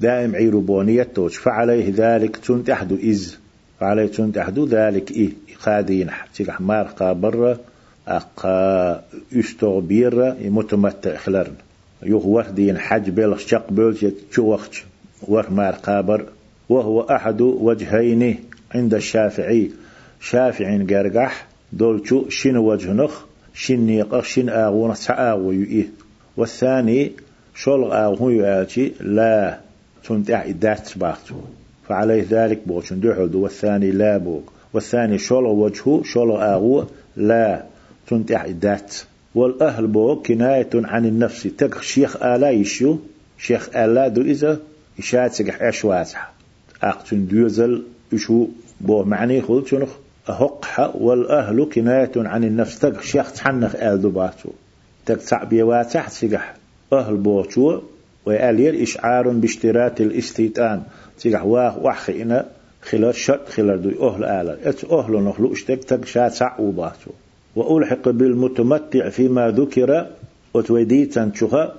[0.00, 1.30] دائم عيرو بونية توج.
[1.30, 3.38] فعليه ذلك تنتحدو إز.
[3.80, 5.30] فعليه تنتحدو ذلك إيه.
[5.58, 7.58] خادين تيقح مارقا برا
[8.08, 11.54] أقا يستغبير متمتع خلرن
[12.02, 14.84] يغور دين حج بيل شق بيل وقت
[15.28, 16.26] ور مارقا بر
[16.68, 18.36] وهو أحد وجهين
[18.74, 19.70] عند الشافعي.
[20.20, 23.24] شافعي قرقح دولشو شين وجه نخ.
[23.70, 25.88] نيقخ شين آغونا تعاغو يؤيه.
[26.36, 27.12] والثاني
[27.54, 29.58] شول آغو يؤاتي لا
[30.08, 31.34] تنتع إدات باختو
[31.88, 36.84] فعليه ذلك بوشن دحود والثاني لا بوك والثاني شول وجهه شول آغو
[37.16, 37.62] لا.
[38.06, 38.94] تنتع إدات
[39.34, 41.42] والأهل بوك كناية عن النفس.
[41.42, 42.98] تك شيخ آلا يشيو
[43.38, 44.58] شيخ آلا دو إذا
[44.98, 46.30] إشاعت سجح أشواتها
[46.82, 47.82] أقتن دوزل
[48.14, 48.46] إشو
[48.80, 49.88] بو معني خل شنخ
[50.28, 52.78] أهقها والأهل كناية عن النفس.
[52.78, 54.50] تك شيخ تحنخ آل دباتو
[55.06, 56.54] تك تعبي واتح سجح
[56.92, 57.80] أهل بوتو
[58.26, 60.82] ويالير إشعار باشتراط الاستيطان.
[61.18, 62.46] تيجح واخ وح إنا
[62.82, 64.68] خلال شرط خلال دو أهل آلا.
[64.68, 67.10] إت أهل نخلو إشتك تك شات سعوباتو
[67.56, 70.06] وألحق بالمتمتع فيما ذكر
[70.54, 71.74] وتويدي تنشوها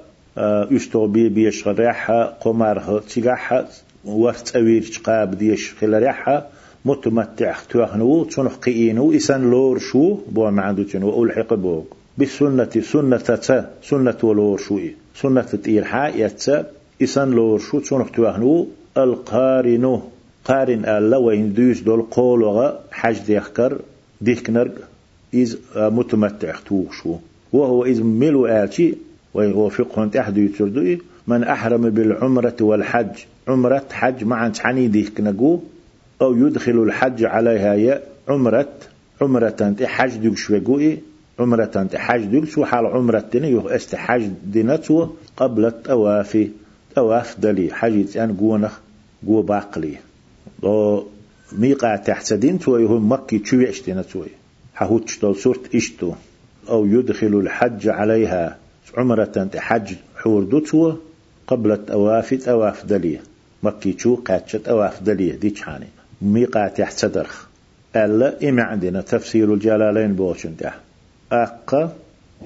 [0.72, 3.68] يستوبي بيش ريحها قمارها تيجحها
[4.06, 6.48] وفت أوير قاب ديش خلال ريحها
[6.86, 7.56] متمتع.
[7.70, 14.58] توهنو تنخ إسان لور شو بو معندو تنو وألحق بوك بالسنة سنة تا سنة ولور
[14.58, 16.65] شوئي سنة تيرحا يتسا
[17.03, 20.01] إسان لور شو تنخ توهنو القارنو
[20.45, 23.77] قارن ألا وين دوس دول قولغا حج ديخكر
[24.21, 24.71] ديكنر
[25.36, 27.15] إز متمتع توشو
[27.53, 28.95] وهو إذ ملو آتي
[29.34, 33.15] وهو فقه تحدو يتردوي من أحرم بالعمرة والحج.
[33.47, 35.60] عمرة حج معا تحني ديكنقو
[36.21, 38.69] أو يدخل الحج عليها يا عمرة.
[39.21, 40.97] عمرة تنتي حج دوك شوي
[41.39, 46.50] عمرة تنتي حج دوك شو حال عمرة تني يخ استحج دينتو قبل التوافي
[46.95, 47.73] تواف دلي.
[47.73, 48.80] حج أن جونخ
[49.23, 49.97] جو باقلي
[50.63, 51.04] دو
[51.52, 54.28] ميقات تحسدين توي هم مكي تشوي اشتنا توي
[54.76, 56.13] حهوتش دول سورت إشتو.
[56.69, 58.58] أو يدخل الحج عليها.
[58.97, 60.93] عمرة حج حور دوتو
[61.47, 62.34] قبل التواف.
[62.34, 63.19] تواف دلي.
[63.63, 65.30] مكي تشو قاتشت أواف دلي.
[65.30, 65.88] دي حاني.
[66.21, 67.45] ميقات يحتدرخ
[67.95, 70.87] ألا إما عندنا تفسير الجلالين بوشن ده.
[71.32, 71.94] أقا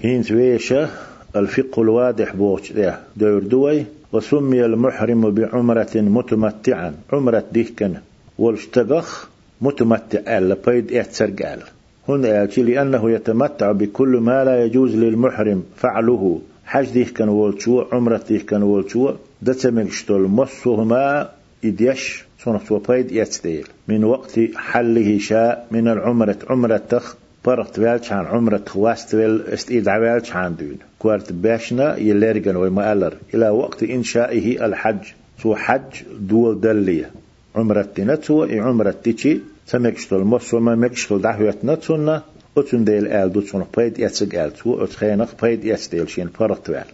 [0.02, 0.90] هين ويشة
[1.36, 3.86] الفقه الواضح بوش ده دور دوي.
[4.14, 7.94] وسمي المحرم بعمرة متمتعا عمرة ديكن.
[8.38, 9.30] والاشتغخ
[9.62, 11.66] متمتع ألا بيد اعتسرق ألا
[12.10, 16.42] هنا لأنه يتمتع بكل ما لا يجوز للمحرم فعله.
[16.66, 21.30] حج ديكن والشو عمرة ديكن والشو دتمك شتول مصهما
[21.66, 28.26] إديش صنف وبيد يتديل من وقت حله شاء من العمرة عمرة تخ برغت بالش عن
[28.26, 35.04] عمرة خواست بيل استيد عوالش عن دون كوارت باشنا يلرجن ويمألر إلى وقت إنشائه الحج
[35.44, 37.12] سو حج دول دلية
[37.56, 42.22] عمرة تنتو عمرة تيجي سمكشتو المصر ما مكشتو دعوة نتسونا
[42.58, 46.86] أتون ديل آل دوتون بيد يتسق آل تو أتخينق بيد يتسديل شين فرط وال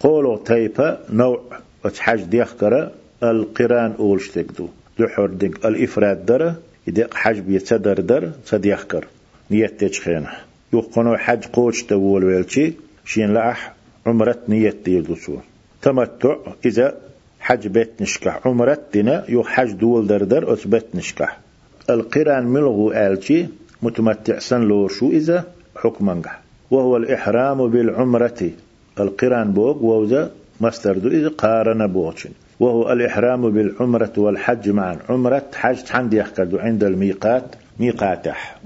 [0.00, 1.40] قولو تيبا نوع
[1.84, 4.46] أتحاج ديخكرة القران أولشتك
[4.98, 6.54] دو حر ديك الإفراد در
[6.86, 9.04] يدق حج بيتدر در تديخكر
[9.52, 10.32] نيت تجخينه
[10.72, 12.66] يقنو حج قوش تقول ويلشي
[13.10, 13.60] شين لأح
[14.06, 15.36] عمرت نيت دير دوسو
[15.82, 16.36] تمتع
[16.68, 16.86] إذا
[17.46, 21.30] حج بيت نشكح عمرت دينا يو حج دول در در أت بيت نشكح
[21.90, 23.46] القران ملغو آلشي
[23.82, 25.44] متمتع سن لو شو إذا
[25.76, 28.50] حكمنجح وهو الإحرام بالعمرة.
[29.00, 32.30] القران بوغ ووزا مستر دو إذا قارن بوغشن.
[32.60, 34.98] وهو الإحرام بالعمرة والحج معا.
[35.08, 37.44] عمرة حج عندي يحكدو عند الميقات
[37.80, 38.60] ميقاتح.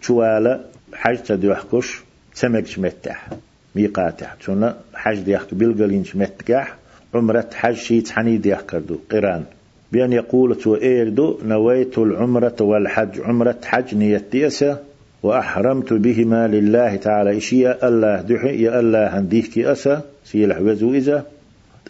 [0.00, 0.60] شوالا
[0.94, 2.00] حج تدو يحكش
[2.34, 3.28] سمك شمتح
[3.74, 6.76] ميقاتح تشونا حج دي يحكي بلغلين شمتكح
[7.14, 9.44] عمرة حج شيت حنيد يحكدو قران
[9.92, 14.78] بأن يقول تو إيردو نويت العمرة والحج عمرة حج نيتيسة
[15.22, 21.24] وأحرمت بهما لله تعالى إشياء الله دحي يا الله هنديك أسا سيلح وزو إذا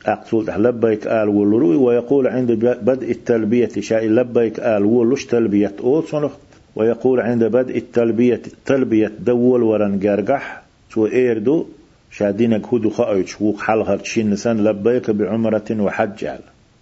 [0.06, 6.30] أقصد لبيك آل ولروي ويقول عند بدء التلبية شاء لبيك آل ولش تلبية أوصنه
[6.76, 11.66] ويقول عند بدء التلبية تلبية دول ورن جرجح سو إيردو
[12.11, 16.26] شادينك هدو خايش وق حلغة تشين سن لبيك بعمرة وحج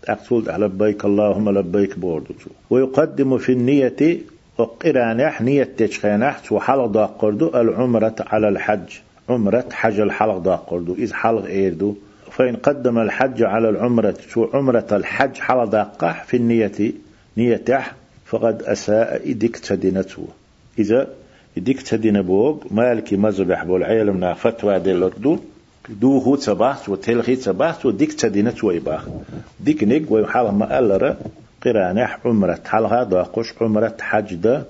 [0.09, 2.35] أقصد لبيك اللهم لبيك بوردو
[2.71, 4.21] ويقدم في النية
[4.59, 8.89] وقرانح نية تشخينح سو حلق داقردو العمرة على الحج.
[9.29, 10.95] عمرة حج الحلق داقردو.
[10.95, 11.95] إذ حلق إيردو.
[12.31, 16.93] فإن قدم الحج على العمرة شو عمرة الحج حل دقح في النية
[17.37, 17.83] نيته
[18.31, 20.29] فقد أساء إدك تدينته
[20.79, 21.09] إذا
[21.59, 25.39] إدك تدين بوغ مالكي مذبح بالعلم فتوى دلردو
[25.89, 29.09] دوه تباحث وتلغي تباحث وديك تدينت ويباخ.
[29.61, 31.17] ديك نيك ويحال ما ألر
[31.63, 34.65] قرانح عمرة حلها داقش عمرة حج دا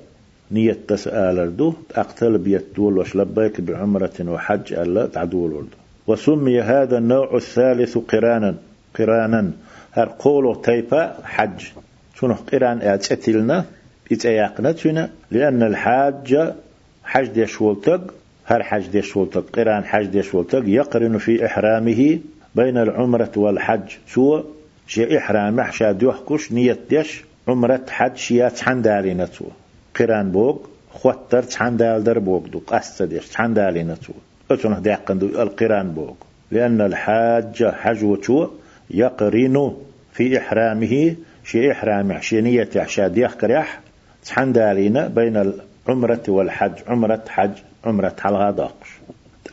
[0.50, 6.98] نية تسأل دو أقتل بيت دول وش لبيك بعمرة وحج ألا تعدول ولدو وسمي هذا
[6.98, 8.54] النوع الثالث قرانا.
[8.98, 9.50] قرانا.
[9.92, 11.64] هر قولو تيبا حج.
[12.20, 13.64] شنو قران اتتلنا
[14.12, 16.52] اتياقنا لأن الحاج
[17.04, 18.14] حج دي شولتق
[18.46, 22.18] هر حج دي شولتق قران حج دي شولتق يقرن في إحرامه
[22.54, 23.88] بين العمرة والحج.
[24.06, 24.42] شو؟
[24.86, 29.44] شي إحرام حشا دوحكوش نية ديش عمرة حج شيات حندالي تو
[29.98, 30.56] قران بوغ
[30.90, 34.12] خوتر حندال در بوغ دو قصة ديش حندالي نتو
[34.50, 36.16] أتونه دعقن القران بوك
[36.50, 38.48] لأن الحاج حج وشو
[38.90, 39.76] يقرن
[40.12, 41.14] في إحرامه
[41.50, 43.80] شي إحرام عشينية عشاد يخكريح
[44.26, 47.50] تحن دالينا بين العمرة والحج عمرة حج
[47.84, 48.88] عمرة حلغا داقش.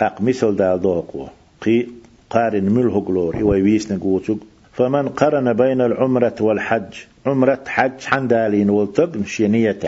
[0.01, 1.27] أق مثل دال دوقو
[1.61, 1.87] قي
[2.29, 4.37] قارن ملهو قلور ويويس نقوتك
[4.73, 6.93] فمن قرن بين العمرة والحج
[7.25, 9.79] عمرة حج حندالين والتق شينية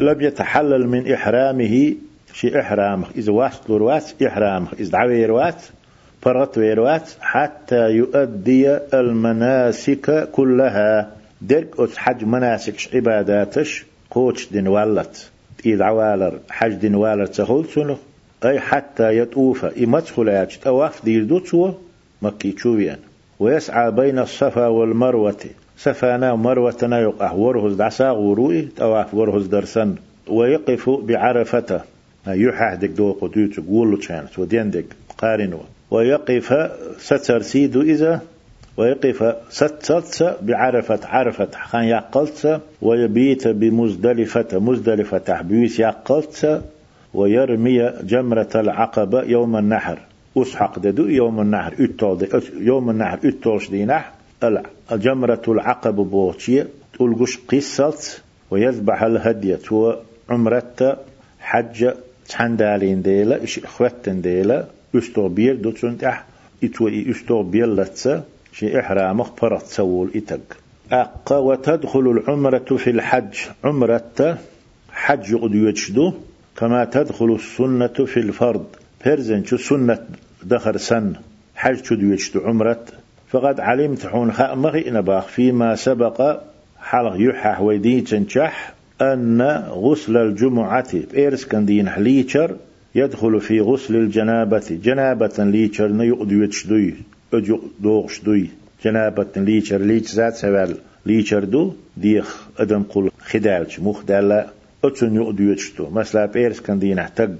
[0.00, 1.94] لم يتحلل من إحرامه
[2.32, 5.62] شي إحرام إذا واسط لروات إحرام إذا دعوي روات
[6.22, 11.13] فرغت ويروات حتى يؤدي المناسك كلها.
[11.48, 15.30] درك حج مناسك عباداتش قوش دين والت
[15.66, 17.96] إذا عوالر حج دين والر تهول سنو
[18.44, 21.72] أي حتى يطوف إمدخل ياج تواف دير دوتسو
[22.22, 22.98] مكي تشوفيان
[23.40, 25.44] ويسعى بين الصفا والمروة.
[25.78, 29.94] سفانا ومروة يقع ورهز دعسا غروي تواف ورهز درسن.
[30.28, 31.80] ويقف بعرفته
[32.26, 34.84] يحح دك دو قدو تقول تشانت ودين دك
[35.18, 38.20] قارنوا ويقف ستر سيدو إذا
[38.76, 46.62] ويقف ستت بعرفة عرفة خان يقلت ويبيت بمزدلفة مزدلفة بيوس يقلت
[47.14, 49.98] ويرمي جمرة العقبة يوم النحر.
[50.36, 51.88] أسحق ددو يوم النحر.
[52.56, 53.18] يوم النحر.
[53.24, 54.12] أتولش دينح
[54.92, 56.64] الجمرة العقبة بوتشي.
[56.98, 60.98] تلقش قصة ويذبح الهدية وعمرة
[61.40, 61.92] حج
[62.28, 64.64] تحندالين ديلا إش إخوتن ديلا.
[64.94, 66.24] أستو بير دوتسون تح.
[66.64, 68.24] إتوي أستو بير لتسا
[68.58, 70.56] شي إحرامك برت سول إتق
[70.92, 73.34] أق وتدخل العمرة في الحج.
[73.64, 74.38] عمرة
[74.90, 76.12] حج قد يجدو
[76.56, 78.66] كما تدخل السنة في الفرض.
[79.00, 79.98] فرزن شو سنة
[80.42, 81.12] دخر سن.
[81.54, 82.84] حج شو يجدو عمرة.
[83.28, 86.40] فقد علمت حون خأمغي نباخ فيما سبق
[86.80, 90.92] حلق يحح ويدي تنشح أن غسل الجمعة.
[91.12, 92.56] بإيرس كان دين حليشر
[92.94, 94.78] يدخل في غسل الجنابة.
[94.82, 96.94] جنابة ليشر نيقضي يتشدوي
[97.36, 98.48] أجو دوغش دوي
[98.84, 104.46] جنابة ليشر ليش ذات سوال ليشر دو ديخ أدم قل خدالش مخدالة
[104.84, 107.34] أتن يتشدو مثلا بإيرس كان دين احتق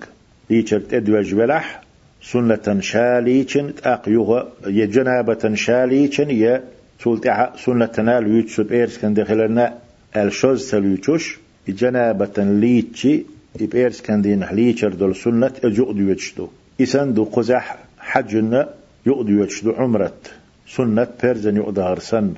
[0.50, 1.82] ليشر تدوج ولح
[2.22, 6.62] سنة شاليشن تأقيوغ يا جنابة شاليشن يا
[7.04, 9.74] سلطة سنة نال يتشد بإيرس كان دخلنا
[10.16, 13.22] الشوز تلويتوش جنابة ليتشي
[13.60, 16.48] إبيرس كان دين حليشر دول سنة أجؤد يتشدو
[16.80, 18.68] إسان دو قزح حجنا
[19.06, 20.32] يؤد يتشدو عمرت
[20.76, 22.32] سنة بيرزن يؤدهر سن.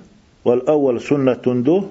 [0.45, 1.85] والأول سنة دو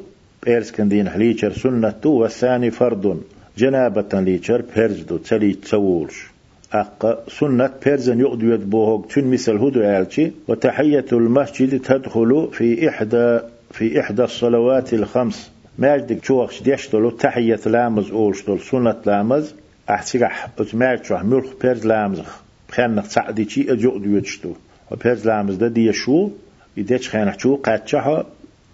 [0.45, 3.21] بيرس كان دين حليشر سنة والثاني فرض
[3.57, 6.27] جنابة ليشر بيرز دو تلي تسولش
[6.73, 13.39] أق سنة بيرزن يؤد يدبوهوك تن مثل هدو آلتي وتحية المسجد تدخل في إحدى
[13.71, 15.51] في إحدى الصلوات الخمس.
[15.79, 19.53] ماجدك تشوخش ديشتلو تحية لامز أولشتل سنة لامز.
[19.89, 22.21] أحتيقح أتماج شوح ملخ بيرز لامز
[22.69, 24.53] بخانق تعدي چي أجو ديوتشتو
[24.91, 26.29] وبيرز لامز ده دي شو
[26.77, 28.25] يديش خانق شو قاتشها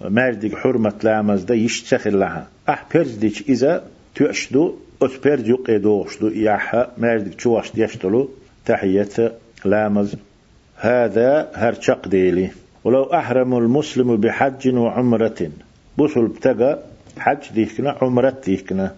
[0.01, 3.83] ماجدك حرمة لامز ده يشتخل لها؟ أح بيرز ديش إذا
[4.15, 8.29] تؤشدو أت بيرز يقيدوشدو إياحا ماجدك تشوخش ديشتلو
[8.65, 9.31] تحية
[9.65, 10.15] لامز.
[10.75, 12.49] هذا هرشق ديلي
[12.83, 15.49] ولو أحرم المسلم بحج وعمرة
[15.97, 16.79] بوصل بتقى
[17.17, 18.95] حج ديكنا عمرة ديكنا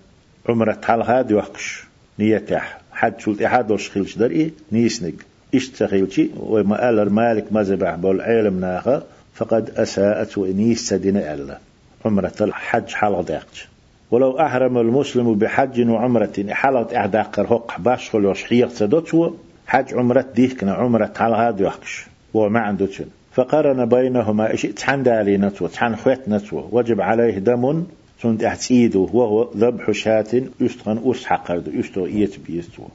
[0.50, 1.84] عمرة حال هادي وحكش
[2.20, 5.14] نيتح حج شلت إحاد وش خيلش درئي نيسنق
[5.60, 11.58] تخيلشي وما قال المالك ما زبع بول علم ناخا فقد أساءت وإنيس سدنا ألا.
[12.06, 13.68] عمرة الحج حال داقش
[14.12, 19.34] ولو أحرم المسلم بحج وعمرة حالت إعداقر هق باش خل وشحيق سدوتو
[19.68, 22.88] حج عمرة ديكنا عمرة حال هادي وحكش وما عنده
[23.32, 26.64] فقارن بينهما إشي تحن دالي نتوى تحن خوات نتوى.
[26.72, 27.84] وجب عليه دم
[28.22, 32.88] سند احتيده وهو ذبح شاة يستغن أس حقرد يستغ إيت بيستوى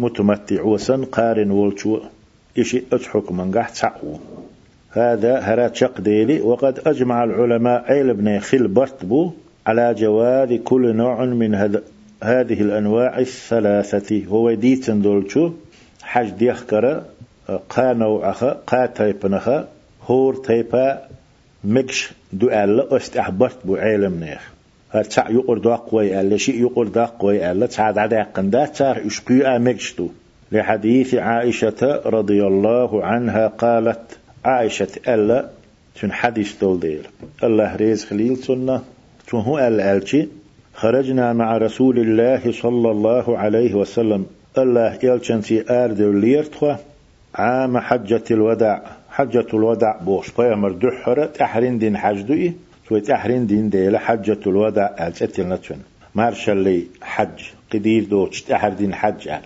[0.00, 2.00] متمتع وسن قارن ولشو
[2.58, 4.18] إشي أتحك من قحت سعو
[4.90, 9.30] هذا هرات شق ديلي وقد أجمع العلماء عيل بن خل برتبو
[9.66, 11.82] على جواز كل نوع من هذا
[12.22, 14.24] هذه الأنواع الثلاثة.
[14.26, 15.52] هو ديتن دولشو
[16.02, 17.04] حج ديخكرة
[17.68, 19.68] قا نوعها قا تايبنها
[20.06, 21.08] هور تايبا
[21.64, 24.52] مكش ألا أست أحبرت بو عالم نيخ
[24.92, 29.58] هرتع يقر دا قوي ألا شيء يقر دا قوي ألا تعاد عدا قندا تار يشقيا
[29.58, 30.08] مكش دو
[30.52, 35.48] لحديث عائشة رضي الله عنها قالت عائشة ألا
[36.00, 37.10] تن حديث دول دير
[37.44, 38.82] الله ريز خليل سنة.
[39.28, 40.00] تن هو ألا
[40.74, 44.26] خرجنا مع رسول الله صلى الله عليه وسلم.
[44.58, 46.78] الله يلشن في آرد ليرتخوه
[47.34, 48.82] عام حجة الوداع.
[49.10, 50.30] حجة الوداع بوش.
[50.38, 52.52] بيامر دحرة تحرين دين حجدوي
[52.90, 55.78] سوى تحرين دين ديلا حجة الوداع ألتت نتون.
[56.14, 57.38] مارشال لي حج
[57.72, 59.42] قدير دوش تحر دين حج أل.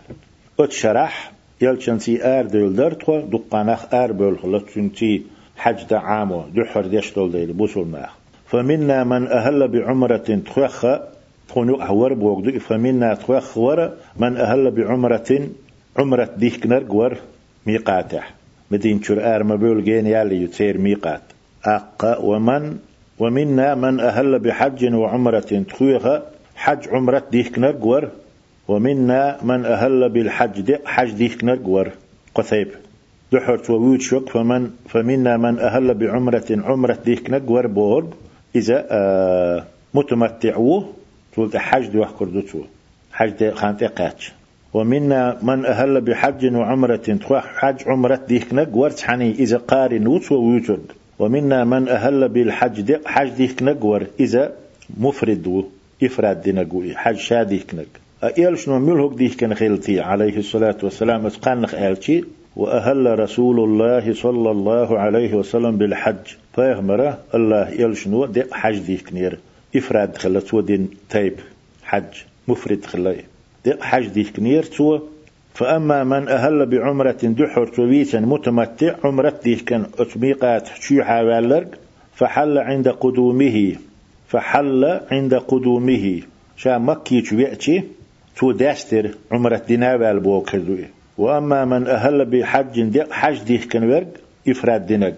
[0.61, 5.23] أتشرح يلشن سي آر ديل درتو دقانخ آر بول خلطشنتي
[5.57, 8.13] حج دا عامو دحر ديش دول ديل بوصل ماخ.
[8.47, 10.87] فمنا من أهل بعمرة تخخ
[11.49, 15.49] تخونو أهور بوغدو فمنا تخخ ور من أهل بعمرة
[15.99, 17.19] عمرة ديك نرق
[17.67, 18.23] ميقاته
[18.71, 21.23] مدين شر آر مبول جين يالي يتسير ميقات
[21.65, 22.79] أقا ومن
[23.19, 25.65] ومنا من أهل بحج وعمرة.
[25.69, 26.23] تخويها
[26.57, 28.09] حج عمرة ديك نرقور.
[28.69, 31.89] ومنا من أهل بالحج دي حج ديك نرقور.
[32.35, 32.69] قثيب
[33.33, 38.11] دحرت وويد شك فمن فمنا من أهل بعمرة عمرة ديك نرقور بورد
[38.57, 40.93] إذا آه متمتعوه
[41.33, 42.61] تقول حج دي وحكر دوتو
[43.13, 44.33] حج دي خانتي قاتش
[44.75, 47.19] ومنا من أهل بحج وعمرة.
[47.31, 53.29] حج عمرة ديك نق حني إذا قارن وتس ويوجد ومنا من أهل بالحج دي حج
[53.29, 54.53] ديك نقور إذا
[54.97, 55.65] مفرد
[56.03, 57.87] إفراد دي نقوي حج شاديك نق
[58.39, 62.25] أيال شنو ملهك ديك كان خيلتي عليه الصلاة والسلام؟ أتقانخ آلتي
[62.57, 66.27] وأهل رسول الله صلى الله عليه وسلم بالحج.
[66.55, 69.39] فيغمر الله يلشنو دي حج ديك نير.
[69.77, 71.35] إفراد خلت ودين تيب
[71.85, 72.15] حج.
[72.49, 73.17] مفرد خلاه
[73.81, 75.01] حج دي كنير تو
[75.55, 81.69] فأما من أهل بعمرة دحر تويتا متمتع عمرة دي كان أتميقات شيحا والرق
[82.15, 83.73] فحل عند قدومه
[84.29, 86.21] فحل عند قدومه.
[86.57, 87.83] شا مكي تويأتي
[88.37, 90.85] تو داستر عمرة دينا والبوكردوي
[91.19, 94.07] وأما من أهل بحج حج دي كان ورق
[94.49, 95.17] إفراد دينك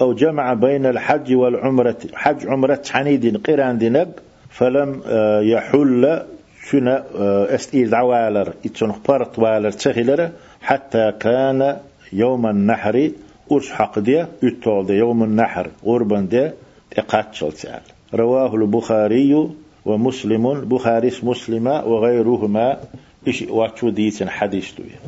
[0.00, 4.08] أو جمع بين الحج والعمرة حج عمرة حنيد قران دينك
[4.50, 6.22] فلم آه، يحل
[6.70, 10.30] شنا آه، استيل دعوالر إتسون بارت والر تسهلر
[10.62, 11.76] حتى كان
[12.12, 13.10] يوم النحر
[13.52, 16.50] أرش حق دي أتول دي يوم النحر غربا دي
[16.98, 17.82] اقاتشل تعال
[18.14, 19.48] رواه البخاري
[19.84, 22.80] ومسلم بخاري مسلمة وغيرهما
[23.26, 25.00] إيش واتشو ديتن حديث دوية.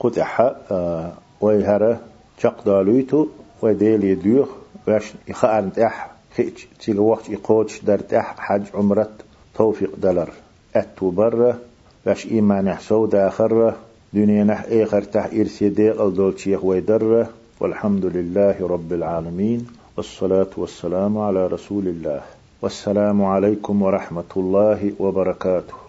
[0.00, 2.00] قطع آه ويهره
[2.42, 3.26] شق دالويتو
[3.62, 4.48] وديلي ديوخ
[4.88, 9.10] واش يخان إح خيتش تيل وقت يقوتش درت إح حج عمرت
[9.54, 10.30] توفيق دلر.
[10.76, 11.58] أتو برة
[12.06, 13.76] باش إيمان حسو داخرة
[14.12, 17.28] دنيا نح إيخر تح إرسي ديق الدول شيخ ويدرة
[17.60, 19.66] والحمد لله رب العالمين
[19.96, 22.20] والصلاة والسلام على رسول الله.
[22.62, 25.81] والسلام عليكم ورحمة الله وبركاته.